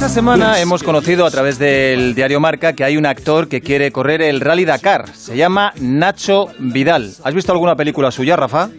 [0.00, 3.92] Esta semana hemos conocido a través del diario Marca que hay un actor que quiere
[3.92, 5.08] correr el Rally Dakar.
[5.08, 7.10] Se llama Nacho Vidal.
[7.22, 8.70] ¿Has visto alguna película suya, Rafa?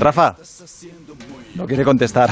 [0.00, 0.36] Rafa.
[1.56, 2.30] No quiere contestar.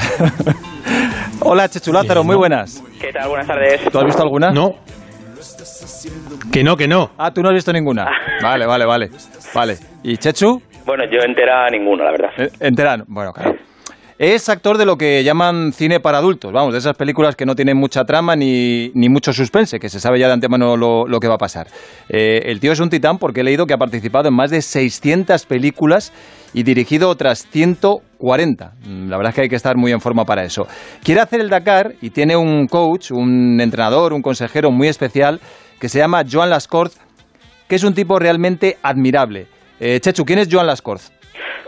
[1.41, 2.83] Hola, Chechu Lázaro, muy buenas.
[2.99, 3.29] ¿Qué tal?
[3.29, 3.81] Buenas tardes.
[3.91, 4.49] ¿Tú has visto alguna?
[4.49, 4.73] No.
[6.51, 7.11] Que no, que no.
[7.19, 8.09] Ah, tú no has visto ninguna.
[8.41, 9.11] Vale, vale, vale.
[9.53, 9.77] Vale.
[10.01, 10.63] ¿Y Chechu?
[10.83, 12.29] Bueno, yo entera ninguno, la verdad.
[12.39, 13.03] Eh, Enteran.
[13.07, 13.67] Bueno, claro.
[14.19, 17.53] Es actor de lo que llaman cine para adultos, vamos, de esas películas que no
[17.53, 21.19] tienen mucha trama ni, ni mucho suspense, que se sabe ya de antemano lo, lo
[21.19, 21.67] que va a pasar.
[22.09, 24.63] Eh, el tío es un titán porque he leído que ha participado en más de
[24.63, 26.11] 600 películas
[26.51, 28.71] y dirigido otras 140.
[28.87, 30.65] Mm, La verdad es que hay que estar muy en forma para eso.
[31.03, 35.39] Quiere hacer el Dakar y tiene un coach, un entrenador, un consejero muy especial
[35.79, 36.97] que se llama Joan Lascorz,
[37.67, 39.45] que es un tipo realmente admirable.
[39.79, 41.11] Eh, Chechu, ¿quién es Joan Lascorz?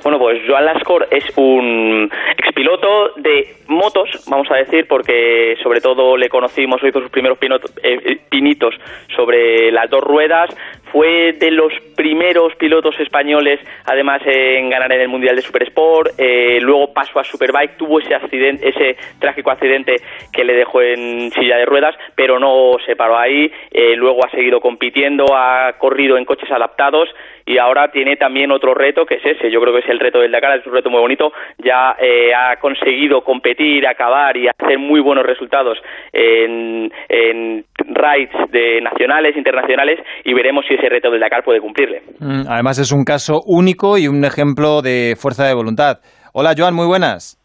[0.04, 6.16] Bueno, pues Joan Lascor es un expiloto de motos, vamos a decir, porque sobre todo
[6.16, 7.38] le conocimos, hizo sus primeros
[7.84, 8.74] eh, pinitos
[9.16, 10.50] sobre las dos ruedas,
[10.92, 16.12] fue de los primeros pilotos españoles, además, en ganar en el Mundial de Super Sport,
[16.18, 19.98] eh, luego pasó a Superbike, tuvo ese accidente, ese trágico accidente
[20.32, 24.32] que le dejó en silla de ruedas, pero no se paró ahí, eh, luego ha
[24.32, 27.10] seguido compitiendo, ha corrido en coches adaptados
[27.50, 30.20] y ahora tiene también otro reto que es ese, yo creo que es el reto
[30.20, 34.78] del Dakar, es un reto muy bonito, ya eh, ha conseguido competir, acabar y hacer
[34.78, 35.80] muy buenos resultados
[36.14, 42.04] en, en rides de nacionales, internacionales y veremos si ese reto del Dakar puede cumplirle.
[42.20, 45.98] Mm, Además es un caso único y un ejemplo de fuerza de voluntad.
[46.36, 47.36] Hola Joan, muy buenas.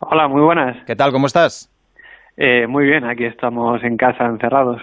[0.00, 0.76] Hola, muy buenas.
[0.88, 1.12] ¿Qué tal?
[1.12, 1.70] ¿Cómo estás?
[2.36, 4.82] Eh, muy bien, aquí estamos en casa encerrados.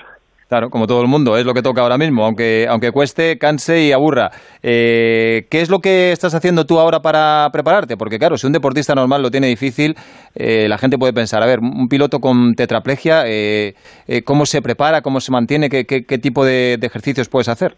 [0.49, 3.83] Claro, como todo el mundo, es lo que toca ahora mismo, aunque, aunque cueste, canse
[3.83, 4.31] y aburra.
[4.63, 7.97] Eh, ¿Qué es lo que estás haciendo tú ahora para prepararte?
[7.97, 9.93] Porque claro, si un deportista normal lo tiene difícil,
[10.35, 13.75] eh, la gente puede pensar, a ver, un piloto con tetraplegia, eh,
[14.07, 17.73] eh, ¿cómo se prepara, cómo se mantiene, qué, tipo de, de ejercicios puedes hacer?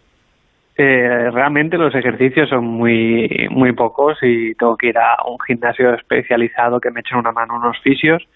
[0.78, 5.92] Eh, realmente los ejercicios son muy muy pocos y tengo que ir a un gimnasio
[5.92, 8.26] especializado que me echen una mano unos fisios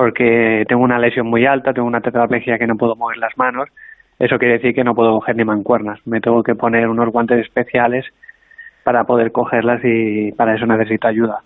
[0.00, 3.68] porque tengo una lesión muy alta, tengo una tetraplegia que no puedo mover las manos.
[4.20, 5.98] Eso quiere decir que no puedo coger ni mancuernas.
[6.06, 8.04] Me tengo que poner unos guantes especiales
[8.84, 11.40] para poder cogerlas y para eso necesito ayuda.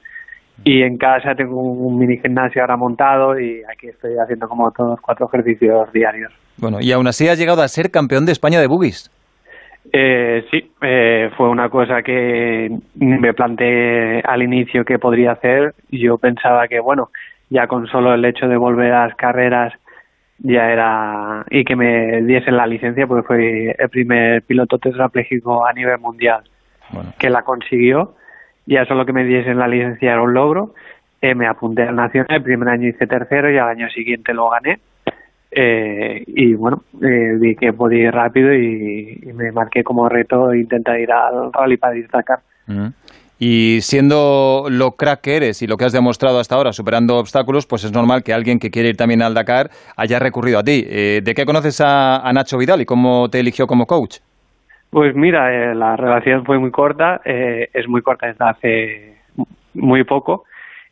[0.64, 5.00] Y en casa tengo un mini gimnasio ahora montado y aquí estoy haciendo como todos
[5.00, 6.32] cuatro ejercicios diarios.
[6.58, 9.10] Bueno, y aún así has llegado a ser campeón de España de boogies.
[9.92, 15.74] Eh, sí, eh, fue una cosa que me planteé al inicio que podría hacer.
[15.90, 17.10] Yo pensaba que, bueno,
[17.50, 19.74] ya con solo el hecho de volver a las carreras
[20.38, 25.72] ya era y que me diesen la licencia, pues fue el primer piloto tetrapléjico a
[25.72, 26.42] nivel mundial
[26.90, 28.14] Bueno, que la consiguió.
[28.66, 30.74] Ya solo que me diesen la licencia era un logro.
[31.20, 34.50] Eh, me apunté al Nacional, el primer año hice tercero y al año siguiente lo
[34.50, 34.80] gané.
[35.50, 40.52] Eh, y bueno, eh, vi que podía ir rápido y, y me marqué como reto
[40.52, 42.40] intentar ir al Rally para destacar.
[42.66, 42.88] Mm.
[43.38, 47.66] Y siendo lo crack que eres y lo que has demostrado hasta ahora, superando obstáculos,
[47.66, 50.84] pues es normal que alguien que quiere ir también al Dakar haya recurrido a ti.
[50.86, 54.18] Eh, ¿De qué conoces a, a Nacho Vidal y cómo te eligió como coach?
[54.90, 59.14] Pues mira, eh, la relación fue muy corta, eh, es muy corta desde hace
[59.74, 60.44] muy poco.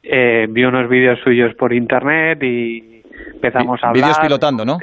[0.02, 3.02] Eh, vi unos vídeos suyos por internet y
[3.34, 4.02] empezamos a hablar.
[4.02, 4.78] vídeos pilotando, ¿no?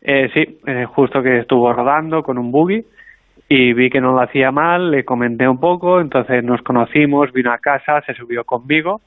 [0.00, 2.84] Eh, sí, eh, justo que estuvo rodando con un buggy
[3.48, 7.52] y vi que no lo hacía mal, le comenté un poco, entonces nos conocimos, vino
[7.52, 9.00] a casa, se subió conmigo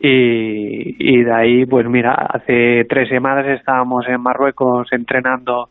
[0.00, 5.68] y, y de ahí, pues mira, hace tres semanas estábamos en Marruecos entrenando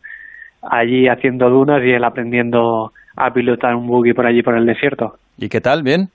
[0.62, 5.18] allí haciendo dunas y él aprendiendo a pilotar un buggy por allí por el desierto.
[5.38, 5.84] ¿Y qué tal?
[5.84, 6.10] ¿Bien?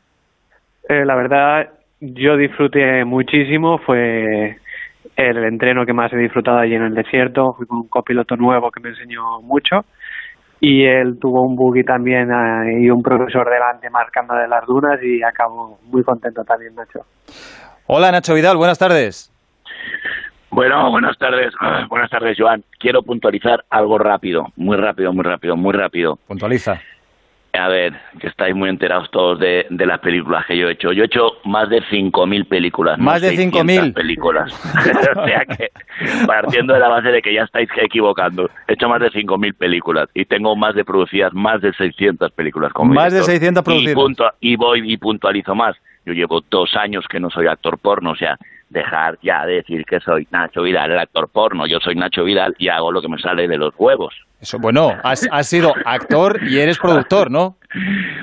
[0.89, 1.71] Eh, la verdad,
[2.01, 4.57] yo disfruté muchísimo, fue
[5.17, 8.71] el entreno que más he disfrutado allí en el desierto, fui con un copiloto nuevo
[8.71, 9.85] que me enseñó mucho
[10.61, 15.03] y él tuvo un buggy también eh, y un profesor delante marcando de las dunas
[15.03, 17.01] y acabo muy contento también, Nacho.
[17.87, 19.33] Hola Nacho Vidal, buenas tardes.
[20.51, 21.55] Bueno, buenas tardes.
[21.89, 22.65] Buenas tardes, Joan.
[22.79, 26.17] Quiero puntualizar algo rápido, muy rápido, muy rápido, muy rápido.
[26.27, 26.81] Puntualiza.
[27.53, 30.93] A ver, que estáis muy enterados todos de, de las películas que yo he hecho.
[30.93, 32.97] Yo he hecho más de 5.000 películas.
[32.97, 33.93] no Más de 600 5.000.
[33.95, 34.53] películas.
[35.17, 35.71] o sea que,
[36.27, 40.09] partiendo de la base de que ya estáis equivocando, he hecho más de 5.000 películas
[40.15, 42.73] y tengo más de producidas, más de 600 películas.
[42.73, 43.33] Como Más de director.
[43.35, 43.95] 600 Y, producidas.
[43.95, 45.75] punto- y voy y puntualizo más.
[46.07, 48.39] Yo llevo dos años que no soy actor porno, o sea,
[48.69, 51.67] dejar ya de decir que soy Nacho Vidal, el actor porno.
[51.67, 54.15] Yo soy Nacho Vidal y hago lo que me sale de los huevos.
[54.41, 57.57] Eso, bueno, has, has sido actor y eres productor, ¿no?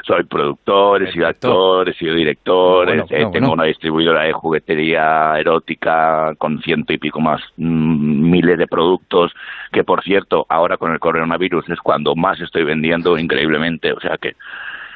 [0.03, 3.53] soy productor, he sido actor, he sido director, Bueno, eh, bueno, tengo bueno.
[3.53, 9.31] una distribuidora de juguetería erótica con ciento y pico más mm, miles de productos,
[9.71, 14.17] que por cierto, ahora con el coronavirus es cuando más estoy vendiendo increíblemente, o sea
[14.17, 14.35] que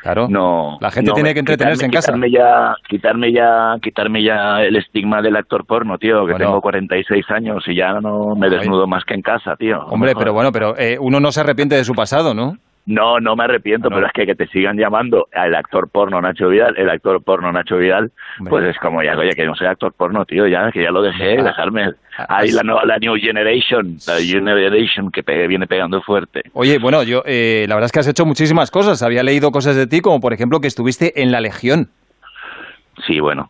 [0.01, 0.27] Claro.
[0.29, 2.11] no La gente no, tiene que entretenerse en casa.
[2.11, 6.37] quitarme ya quitarme ya quitarme ya el estigma del actor porno tío que Bueno.
[6.47, 10.33] tengo 46 años y ya no me desnudo más que en casa tío Hombre, pero
[10.33, 12.55] bueno, pero eh, uno no se arrepiente de su pasado, ¿no?
[12.85, 13.95] No no me arrepiento No.
[13.95, 17.51] pero es que que te sigan llamando al actor porno Nacho Vidal el actor porno
[17.51, 18.11] Nacho Vidal
[18.49, 21.01] pues es como ya oye que no soy actor porno tío ya que ya lo
[21.01, 21.43] dejé Ah.
[21.43, 27.03] dejarme Ah, ahí la, la new generation la generation que viene pegando fuerte Oye, bueno,
[27.03, 29.01] yo eh, la verdad es que has hecho muchísimas cosas.
[29.01, 31.87] Había leído cosas de ti, como por ejemplo que estuviste en la Legión.
[33.07, 33.49] Sí, bueno,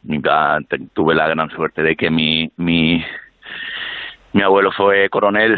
[0.93, 3.03] tuve la gran suerte de que mi, mi,
[4.33, 5.57] mi abuelo fue coronel,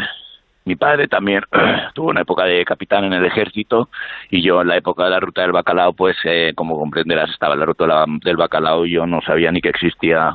[0.64, 1.42] mi padre también
[1.94, 3.88] tuvo una época de capitán en el ejército
[4.30, 7.56] y yo en la época de la ruta del bacalao, pues eh, como comprenderás, estaba
[7.56, 10.34] la ruta del bacalao y yo no sabía ni que existía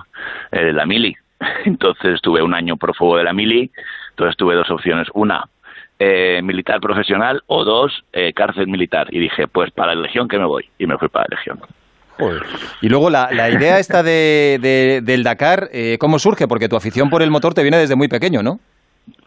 [0.51, 1.15] eh, la mili.
[1.65, 3.71] Entonces estuve un año prófugo de la mili,
[4.11, 5.07] entonces tuve dos opciones.
[5.13, 5.45] Una,
[5.97, 9.07] eh, militar profesional o dos, eh, cárcel militar.
[9.11, 10.69] Y dije, pues para la Legión que me voy.
[10.77, 11.59] Y me fui para la Legión.
[12.81, 16.49] Y luego la, la idea esta de, de- del Dakar, eh, ¿cómo surge?
[16.49, 18.59] Porque tu afición por el motor te viene desde muy pequeño, ¿no?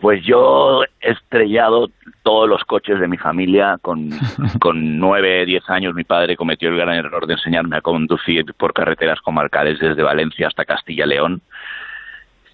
[0.03, 1.89] Pues yo he estrellado
[2.25, 4.11] todos los coches de mi familia con,
[4.61, 5.95] con nueve, diez años.
[5.95, 10.49] Mi padre cometió el gran error de enseñarme a conducir por carreteras comarcales desde Valencia
[10.49, 11.41] hasta Castilla-León,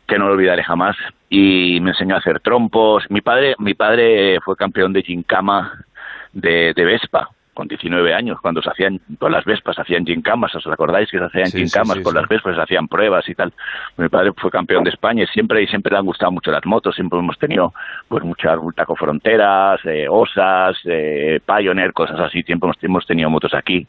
[0.07, 0.95] que no lo olvidaré jamás.
[1.31, 3.05] Y me enseñó a hacer trompos.
[3.09, 5.73] Mi padre, mi padre fue campeón de gincama
[6.35, 10.65] de, de Vespa con 19 años, cuando se hacían, todas las Vespas hacían gincamas, ¿os
[10.69, 13.53] acordáis que se hacían Sí, gincamas sí, con las Vespas, se hacían pruebas y tal?
[13.97, 16.65] Mi padre fue campeón de España y siempre, y siempre le han gustado mucho las
[16.65, 17.75] motos, siempre hemos tenido
[18.07, 23.53] pues muchas Taco Fronteras, eh, Osas, eh, Pioneer, cosas así, siempre hemos, hemos tenido motos
[23.55, 23.89] aquí.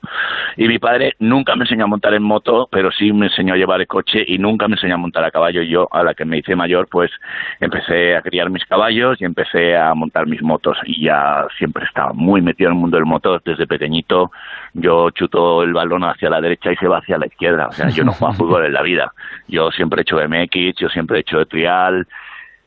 [0.58, 3.58] Y mi padre nunca me enseñó a montar en moto, pero sí me enseñó a
[3.58, 5.62] llevar el coche y nunca me enseñó a montar a caballo.
[5.62, 7.12] Y yo, a la que me hice mayor, pues
[7.60, 10.76] empecé a criar mis caballos y empecé a montar mis motos.
[10.86, 14.32] Y ya siempre estaba muy metido en el mundo del motor desde pequeñito.
[14.74, 17.68] Yo chuto el balón hacia la derecha y se va hacia la izquierda.
[17.68, 19.14] O sea, yo no juego a fútbol en la vida.
[19.48, 22.08] Yo siempre he hecho MX, yo siempre he hecho de trial,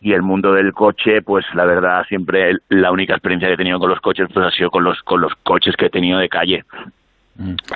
[0.03, 3.79] y el mundo del coche, pues la verdad siempre la única experiencia que he tenido
[3.79, 6.29] con los coches pues ha sido con los con los coches que he tenido de
[6.29, 6.65] calle.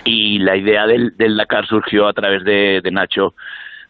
[0.05, 3.35] Y la idea del, del Dakar surgió a través de, de Nacho,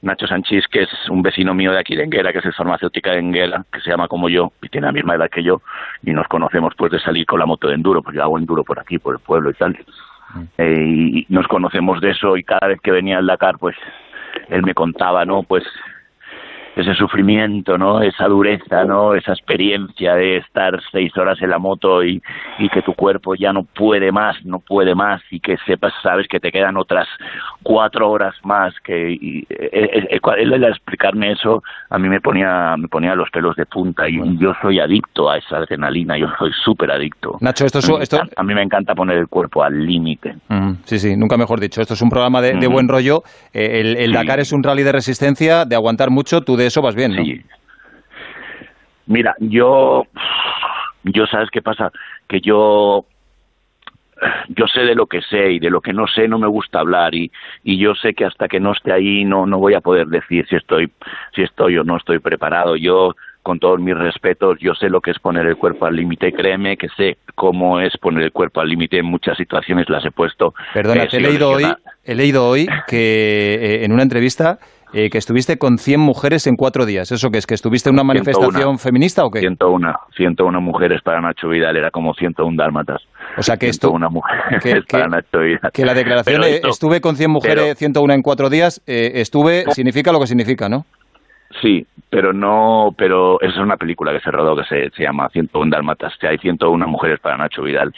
[0.03, 3.13] Nacho Sanchís, que es un vecino mío de aquí de Enguera, que es el farmacéutica
[3.13, 5.63] de Enguera, que se llama como yo y tiene la misma edad que yo,
[6.03, 8.65] y nos conocemos pues de salir con la moto de enduro, porque yo hago enduro
[8.65, 9.77] por aquí, por el pueblo y tal.
[10.59, 13.77] Eh, y nos conocemos de eso y cada vez que venía al Dakar, pues
[14.49, 15.43] él me contaba, ¿no?
[15.43, 15.65] Pues
[16.77, 18.03] ese sufrimiento, ¿no?
[18.03, 19.15] Esa dureza, ¿no?
[19.15, 22.23] Esa experiencia de estar seis horas en la moto y,
[22.59, 26.29] y que tu cuerpo ya no puede más, no puede más y que sepas, sabes
[26.29, 27.09] que te quedan otras
[27.63, 32.21] cuatro horas más que y, eh, eh, eh, él al explicarme eso a mí me
[32.21, 36.27] ponía me ponía los pelos de punta y yo soy adicto a esa adrenalina, yo
[36.39, 37.39] soy súper adicto.
[37.41, 40.37] Nacho, esto es, esto, encanta- a mí me encanta poner el cuerpo al límite.
[40.49, 41.81] Mm, sí, sí, nunca mejor dicho.
[41.81, 43.23] Esto es un programa de, de buen rollo.
[43.55, 44.13] Eh, el Sí.
[44.13, 46.43] Dakar es un rally de resistencia, de aguantar mucho.
[46.43, 47.25] Tú de eso vas bien, ¿no?
[47.25, 47.41] Sí.
[49.07, 50.05] Mira, yo,
[51.05, 51.93] yo sabes qué pasa,
[52.27, 53.07] que yo,
[54.49, 56.81] yo sé de lo que sé y de lo que no sé no me gusta
[56.81, 57.31] hablar y,
[57.63, 60.45] y yo sé que hasta que no esté ahí no, no voy a poder decir
[60.49, 60.91] si estoy,
[61.35, 62.75] si estoy o no estoy preparado.
[62.75, 63.15] Yo,
[63.45, 66.33] con todos mis respetos, yo sé lo que es poner el cuerpo al límite.
[66.33, 68.99] Créeme que sé cómo es poner el cuerpo al límite.
[68.99, 70.53] En muchas situaciones las he puesto.
[70.75, 71.65] Perdona, He te he leído hoy,
[72.03, 74.59] he leído hoy que eh, en una entrevista
[74.93, 77.11] eh, que estuviste con 100 mujeres en cuatro días.
[77.13, 77.47] ¿Eso qué es?
[77.47, 78.25] ¿Que estuviste en una 101.
[78.25, 79.41] manifestación feminista o qué?
[79.41, 83.03] 101, 101 mujeres para Nacho Vidal, era como 101 dálmatas.
[83.37, 85.71] O sea que esto, 101 mujeres que- para Nacho Vidal.
[85.73, 89.13] que la declaración de esto- estuve con 100 mujeres, pero- 101 en cuatro días, eh,
[89.17, 90.85] estuve, significa lo que significa, ¿no?
[91.63, 95.29] Sí, pero no, pero esa es una película que se rodó que se, se llama
[95.31, 96.13] 101 Dálmatas.
[96.21, 97.95] que hay 101 mujeres para Nacho Vidal,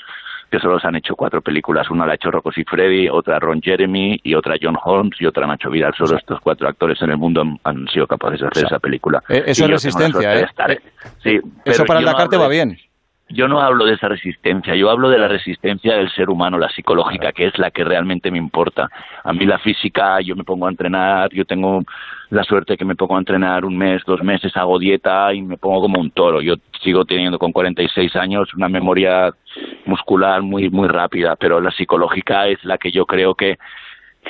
[0.50, 1.90] que solo se han hecho cuatro películas.
[1.90, 5.46] Una la ha hecho Rocco Freddy, otra Ron Jeremy y otra John Holmes y otra
[5.46, 5.94] Nacho Vidal.
[5.96, 8.76] Solo estos cuatro actores en el mundo han, han sido capaces de hacer O sea,
[8.76, 9.22] esa película.
[9.28, 10.44] eh, eso es resistencia, ¿eh?
[10.44, 10.80] estar- Eh,
[11.22, 12.78] sí, Eso para yo no va bien.
[13.30, 16.70] Yo no hablo de esa resistencia, yo hablo de la resistencia del ser humano, la
[16.70, 18.88] psicológica, que es la que realmente me importa.
[19.22, 21.82] A mí la física, yo me pongo a entrenar, yo tengo
[22.30, 25.58] la suerte que me pongo a entrenar un mes, dos meses, hago dieta y me
[25.58, 26.40] pongo como un toro.
[26.40, 29.30] Yo sigo teniendo con 46 años una memoria
[29.84, 33.58] muscular muy muy rápida, pero la psicológica es la que yo creo que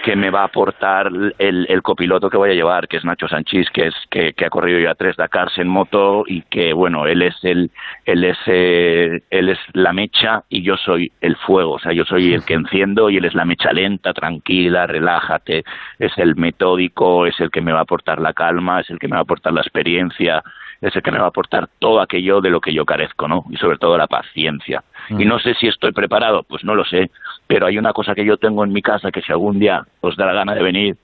[0.03, 3.29] que me va a aportar el, el, copiloto que voy a llevar, que es Nacho
[3.29, 7.07] Sanchís, que es que, que, ha corrido ya tres Dakars en moto y que bueno,
[7.07, 7.71] él es el
[8.05, 12.05] él es eh, él es la mecha y yo soy el fuego, o sea, yo
[12.05, 15.65] soy el que enciendo y él es la mecha lenta, tranquila, relájate,
[15.99, 19.09] es el metódico, es el que me va a aportar la calma, es el que
[19.09, 20.43] me va a aportar la experiencia,
[20.81, 23.45] es el que me va a aportar todo aquello de lo que yo carezco, ¿no?
[23.51, 24.85] Y sobre todo la paciencia.
[25.11, 27.11] Y no sé si estoy preparado, pues no lo sé,
[27.47, 30.17] pero hay una cosa que yo tengo en mi casa que si algún día os
[30.17, 30.97] da la gana de venir,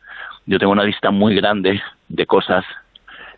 [0.46, 2.64] yo tengo una lista muy grande de cosas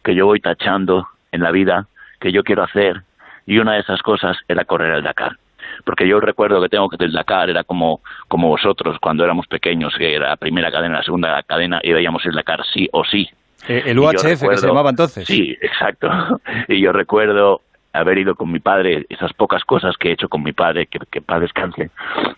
[0.03, 1.87] que yo voy tachando en la vida
[2.21, 3.03] que yo quiero hacer
[3.47, 5.37] y una de esas cosas era correr el Dakar
[5.85, 9.95] porque yo recuerdo que tengo que el Dakar era como como vosotros cuando éramos pequeños
[9.97, 13.29] que era la primera cadena la segunda cadena y veíamos el Dakar sí o sí
[13.69, 16.09] el UHF que se llamaba entonces sí exacto
[16.69, 17.63] y yo recuerdo
[17.97, 20.99] haber ido con mi padre, esas pocas cosas que he hecho con mi padre, que,
[21.11, 21.91] que padre descanse,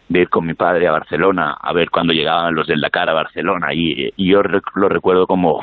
[0.09, 3.15] de ir con mi padre a Barcelona, a ver cuando llegaban los del Dakar a
[3.15, 4.43] Barcelona, y, yo
[4.75, 5.61] lo recuerdo como,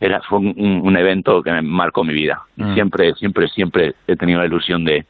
[0.00, 2.42] Era, fue un, evento que me marcó mi vida.
[2.56, 2.74] Mm.
[2.74, 5.04] Siempre, siempre, siempre he tenido la ilusión de,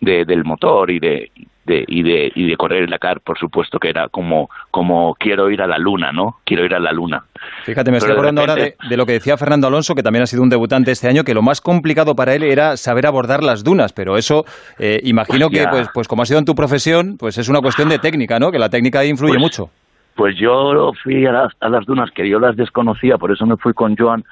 [0.00, 1.30] de, del motor y de,
[1.64, 5.50] de, y, de, y de correr el Dakar, por supuesto que era como, como quiero
[5.50, 6.38] ir a la luna, ¿no?
[6.44, 7.24] Quiero ir a la luna.
[7.64, 10.42] Fíjate, me estoy acordando ahora de, lo que decía Fernando Alonso, que también ha sido
[10.42, 13.92] un debutante este año, que lo más complicado para él era saber abordar las dunas,
[13.92, 14.44] pero eso
[14.78, 17.88] eh, imagino que, pues, pues como ha sido en tu profesión, pues es una cuestión
[17.88, 18.50] de técnica, ¿no?
[18.50, 19.70] Que la técnica ahí influye pues mucho.
[20.14, 23.56] Pues yo fui a las, a las dunas que yo las desconocía, por eso me
[23.56, 24.24] fui con Joan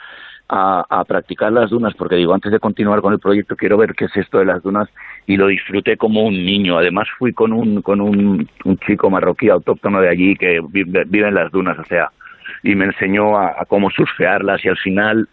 [0.53, 4.07] a, practicar las dunas, porque digo, antes de continuar con el proyecto quiero ver qué
[4.07, 4.89] es esto de las dunas
[5.27, 6.77] y lo disfruté como un niño.
[6.77, 8.49] Además fui con un, con un,
[8.87, 12.11] chico marroquí autóctono de allí que vive, en las dunas, o sea,
[12.65, 15.29] y me enseñó a, cómo surfearlas y al final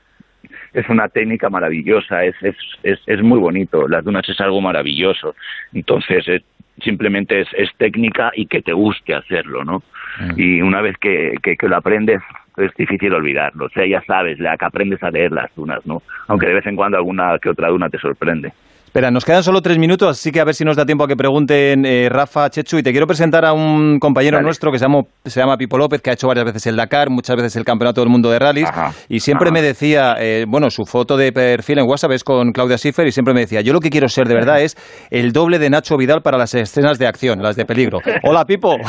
[0.74, 5.36] es una técnica maravillosa, es, es, es, es, muy bonito, las dunas es algo maravilloso.
[5.74, 6.44] Entonces, eh,
[6.84, 9.82] simplemente es, es técnica y que te guste hacerlo, ¿no?
[10.20, 10.40] Mm.
[10.40, 12.22] Y una vez que, que, que, lo aprendes,
[12.58, 13.66] es difícil olvidarlo.
[13.66, 16.02] O sea, ya sabes, la que aprendes a leer las dunas, ¿no?
[16.28, 18.52] Aunque de vez en cuando alguna que otra duna te sorprende.
[18.98, 21.08] Espera, nos quedan solo tres minutos, así que a ver si nos da tiempo a
[21.08, 22.80] que pregunten eh, Rafa, Chechu.
[22.80, 26.02] Y te quiero presentar a un compañero nuestro que se llama, se llama Pipo López,
[26.02, 28.68] que ha hecho varias veces el Dakar, muchas veces el Campeonato del Mundo de Rallys.
[29.08, 32.80] y siempre me decía, eh, bueno, su foto de perfil en WhatsApp es con Claudia
[32.80, 34.76] Schiffer y siempre me decía, yo lo que quiero ser de verdad es
[35.12, 38.00] el doble de Nacho Vidal para las escenas de acción, las de peligro.
[38.24, 38.78] Hola, Pipo.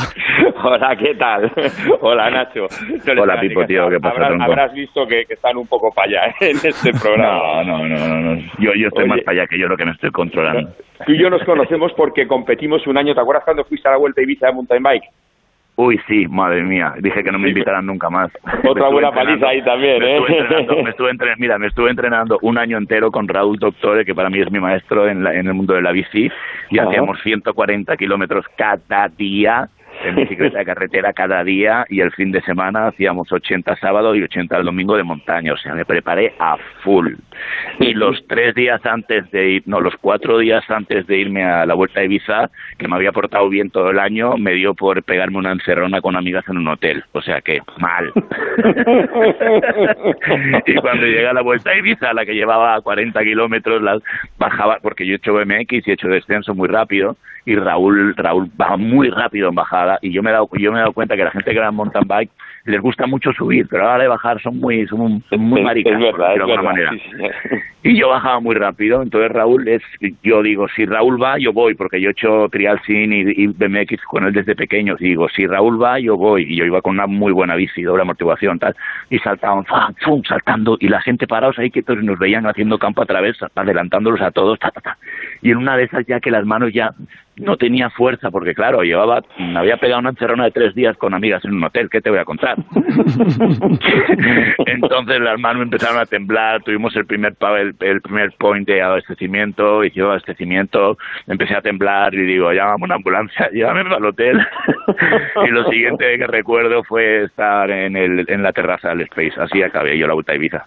[0.61, 1.51] Hola, ¿qué tal?
[2.01, 2.65] Hola, Nacho.
[3.17, 4.27] Hola, Pipo, tío, ¿qué pasa?
[4.41, 6.49] Habrás, visto que, están un poco para allá ¿eh?
[6.49, 7.63] en este programa.
[7.63, 8.41] No, no, no, no.
[8.57, 10.71] Yo, yo estoy más para allá que yo lo que me estoy controlando.
[11.05, 13.13] Tú y yo nos conocemos porque competimos un año.
[13.13, 15.03] ¿Te acuerdas cuando fuiste a la Vuelta Ibiza de mountain bike?
[15.75, 16.93] Uy, sí, madre mía.
[16.99, 18.31] Dije que no me invitaran nunca más.
[18.67, 20.19] Otra buena paliza ahí también, ¿eh?
[20.83, 24.29] Me estuve, entrenando, mira, me estuve entrenando un año entero con Raúl Doctore, que para
[24.29, 26.29] mí es mi maestro en, en el mundo de la bici,
[26.69, 29.69] y hacíamos 140 kilómetros cada día
[30.03, 34.23] en bicicleta de carretera cada día y el fin de semana hacíamos 80 sábado y
[34.23, 37.13] 80 el domingo de montaña, o sea, me preparé a full.
[37.79, 41.65] Y los tres días antes de ir, no, los cuatro días antes de irme a
[41.65, 45.01] la Vuelta de Ibiza, que me había portado bien todo el año, me dio por
[45.03, 48.11] pegarme una encerrona con amigas en un hotel, o sea que mal.
[50.65, 54.01] y cuando llegué a la Vuelta de Ibiza, la que llevaba 40 kilómetros,
[54.37, 58.49] bajaba, porque yo he hecho BMX y he hecho descenso muy rápido, y Raúl Raúl
[58.59, 61.15] va muy rápido en bajada y yo me he dado yo me he dado cuenta
[61.15, 62.31] que la gente que en mountain bike
[62.65, 66.61] les gusta mucho subir pero ahora de bajar son muy son muy maricas de alguna
[66.61, 66.91] manera
[67.83, 69.81] y yo bajaba muy rápido entonces Raúl es
[70.23, 73.47] yo digo si Raúl va yo voy porque yo he hecho trial sin y, y,
[73.47, 76.81] BMX con él desde pequeño y digo si Raúl va yo voy y yo iba
[76.81, 78.75] con una muy buena bici doble amortiguación tal
[79.09, 79.65] y saltaban
[80.03, 80.21] ¡fum!
[80.23, 84.21] saltando y la gente parados ahí que todos nos veían haciendo campo a través adelantándolos
[84.21, 84.97] a todos ta, ta, ta.
[85.41, 86.93] y en una de esas ya que las manos ya
[87.39, 91.13] no tenía fuerza, porque claro, llevaba, me había pegado una encerrona de tres días con
[91.13, 92.57] amigas en un hotel, ¿qué te voy a contar?
[94.65, 99.83] Entonces las manos empezaron a temblar, tuvimos el primer el, el primer point de abastecimiento,
[99.83, 100.97] hicimos abastecimiento,
[101.27, 104.39] empecé a temblar y digo, llámame una ambulancia, llévame al hotel.
[105.47, 109.61] y lo siguiente que recuerdo fue estar en, el, en la terraza del Space, así
[109.61, 110.65] acabé yo la vuelta a Ibiza.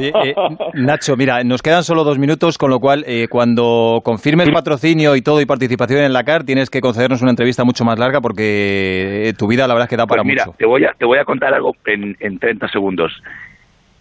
[0.00, 0.34] Eh,
[0.74, 5.22] Nacho, mira, nos quedan solo dos minutos, con lo cual eh, cuando confirmes patrocinio y
[5.22, 9.28] todo y participación en la CAR tienes que concedernos una entrevista mucho más larga porque
[9.28, 10.56] eh, tu vida la verdad es que da para pues mira, mucho.
[10.58, 13.12] Te voy, a, te voy a contar algo en, en 30 segundos.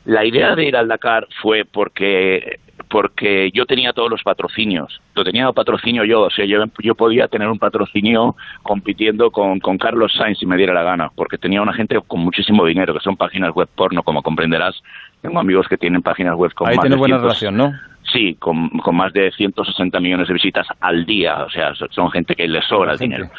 [0.06, 2.60] La idea de ir al Dakar fue porque
[2.90, 5.02] porque yo tenía todos los patrocinios.
[5.16, 9.78] Lo tenía patrocinio yo, o sea, yo, yo podía tener un patrocinio compitiendo con, con
[9.78, 13.00] Carlos Sainz si me diera la gana, porque tenía una gente con muchísimo dinero, que
[13.00, 14.82] son páginas web porno, como comprenderás.
[15.26, 17.74] Tengo amigos que tienen páginas web con Ahí tienes buena relación, ¿no?
[18.14, 22.36] Sí, con, con, más de 160 millones de visitas al día, o sea, son gente
[22.36, 23.30] que les sobra el dinero.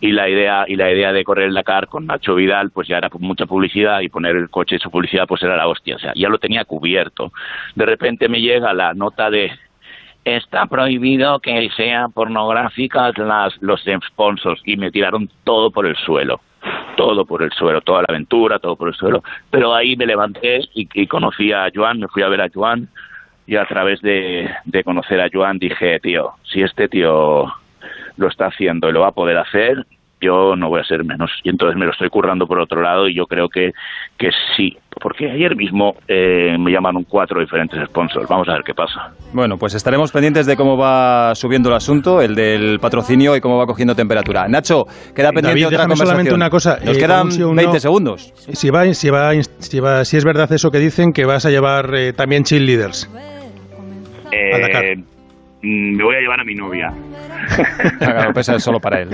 [0.00, 2.98] Y la idea y la idea de correr el Dakar con Nacho Vidal, pues ya
[2.98, 5.98] era mucha publicidad y poner el coche y su publicidad, pues era la hostia, o
[6.00, 7.32] sea, ya lo tenía cubierto.
[7.76, 9.52] De repente me llega la nota de
[10.24, 16.40] está prohibido que sean pornográficas las los sponsors y me tiraron todo por el suelo
[16.96, 19.22] todo por el suelo, toda la aventura, todo por el suelo.
[19.50, 22.88] Pero ahí me levanté y, conocí a Joan, me fui a ver a Joan
[23.46, 27.46] y a través de, de conocer a Joan dije, tío, si este tío
[28.16, 29.86] lo está haciendo y lo va a poder hacer,
[30.26, 31.30] yo no voy a ser menos.
[31.42, 33.72] Y entonces me lo estoy currando por otro lado y yo creo que,
[34.18, 34.76] que sí.
[35.00, 38.26] Porque ayer mismo eh, me llamaron cuatro diferentes sponsors.
[38.28, 39.12] Vamos a ver qué pasa.
[39.32, 43.58] Bueno, pues estaremos pendientes de cómo va subiendo el asunto, el del patrocinio y cómo
[43.58, 44.48] va cogiendo temperatura.
[44.48, 46.06] Nacho, queda pendiente David, otra conversación.
[46.06, 46.78] solamente una cosa.
[46.82, 48.32] Nos eh, quedan 20 segundos.
[48.36, 51.50] Si, va, si, va, si, va, si es verdad eso que dicen, que vas a
[51.50, 53.10] llevar eh, también chill leaders.
[54.32, 55.04] Eh,
[55.66, 56.88] me voy a llevar a mi novia.
[57.98, 59.10] claro, pues es solo para él.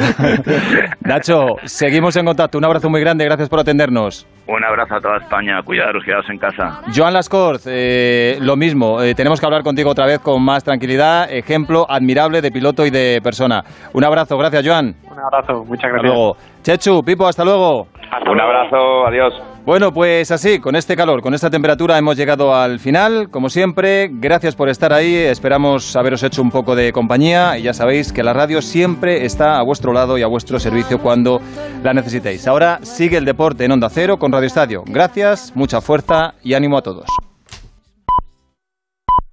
[1.01, 2.59] Nacho, seguimos en contacto.
[2.59, 4.27] Un abrazo muy grande, gracias por atendernos.
[4.47, 6.83] Un abrazo a toda España, cuidaros, quedaos en casa.
[6.95, 11.33] Joan Lascorz, eh, lo mismo, eh, tenemos que hablar contigo otra vez con más tranquilidad,
[11.33, 13.63] ejemplo admirable de piloto y de persona.
[13.95, 14.95] Un abrazo, gracias Joan.
[15.11, 15.95] Un abrazo, muchas gracias.
[15.95, 16.37] Hasta luego.
[16.63, 17.87] Chechu, Pipo, hasta luego.
[18.11, 19.52] Hasta Un abrazo, adiós.
[19.65, 23.31] Bueno, pues así, con este calor, con esta temperatura hemos llegado al final.
[23.31, 25.15] Como siempre, gracias por estar ahí.
[25.15, 29.59] Esperamos haberos hecho un poco de compañía y ya sabéis que la radio siempre está
[29.59, 31.41] a vuestro lado y a vuestro servicio cuando
[31.85, 32.49] la necesitéis.
[32.49, 34.83] Ahora sigue el deporte en Onda Cero con Radio Estadio.
[34.85, 37.07] Gracias, mucha fuerza y ánimo a todos.